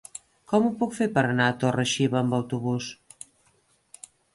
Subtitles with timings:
[0.53, 2.93] Com ho puc fer per anar a Torre-xiva amb autobús?